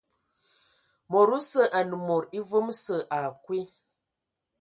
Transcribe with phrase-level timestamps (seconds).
[1.11, 3.59] Mod osə anə mod evom sə akwi.